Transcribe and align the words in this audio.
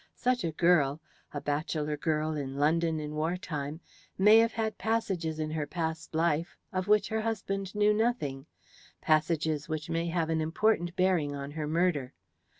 Such 0.15 0.43
a 0.43 0.51
girl 0.51 0.99
a 1.31 1.39
bachelor 1.39 1.95
girl 1.95 2.33
in 2.35 2.55
London 2.57 2.99
in 2.99 3.13
war 3.13 3.37
time 3.37 3.81
may 4.17 4.39
have 4.39 4.53
had 4.53 4.79
passages 4.79 5.39
in 5.39 5.51
her 5.51 5.67
past 5.67 6.15
life 6.15 6.57
of 6.73 6.87
which 6.87 7.09
her 7.09 7.21
husband 7.21 7.75
knew 7.75 7.93
nothing 7.93 8.47
passages 8.99 9.69
which 9.69 9.91
may 9.91 10.07
have 10.07 10.31
an 10.31 10.41
important 10.41 10.95
bearing 10.95 11.35
on 11.35 11.51
her 11.51 11.67
murder. 11.67 12.15